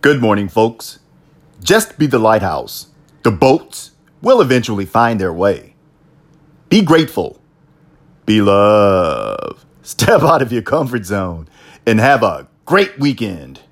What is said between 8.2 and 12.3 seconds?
Be love. Step out of your comfort zone and have